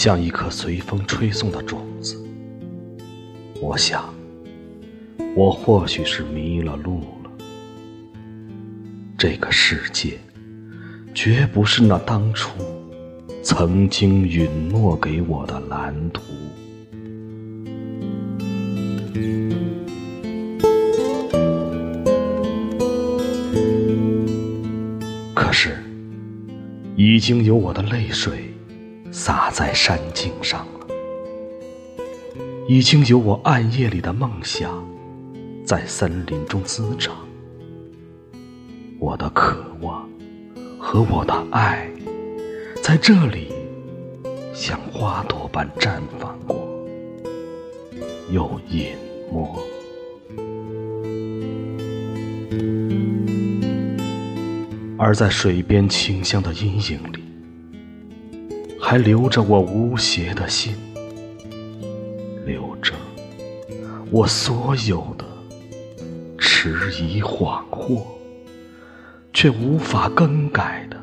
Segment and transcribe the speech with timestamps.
[0.00, 2.16] 像一颗随风吹送的种子，
[3.60, 4.14] 我想，
[5.34, 7.30] 我或许是迷了路了。
[9.18, 10.16] 这个世界，
[11.12, 12.52] 绝不是那当初
[13.42, 16.22] 曾经允诺给我的蓝图。
[25.38, 25.78] 可是，
[26.96, 28.52] 已经有我的泪水。
[29.10, 30.86] 洒在山径上了，
[32.68, 34.86] 已经有我暗夜里的梦想，
[35.64, 37.16] 在森林中滋长。
[38.98, 40.06] 我的渴望
[40.78, 41.90] 和我的爱，
[42.82, 43.50] 在这里
[44.52, 46.68] 像花朵般绽放过，
[48.30, 48.88] 又隐
[49.32, 49.77] 没。
[54.98, 57.24] 而在水边清香的阴影里。
[58.80, 60.74] 还留着我无邪的心，
[62.46, 62.94] 留着
[64.10, 65.24] 我所有的
[66.38, 68.02] 迟疑恍惚，
[69.32, 70.96] 却无法更改的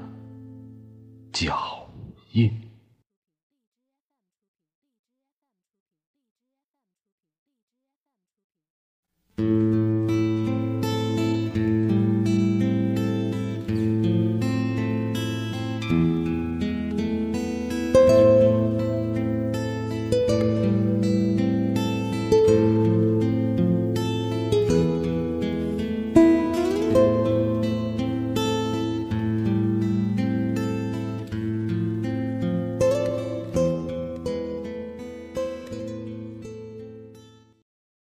[1.31, 1.87] 脚
[2.31, 2.64] 印。